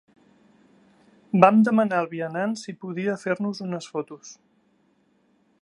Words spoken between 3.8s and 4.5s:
fotos.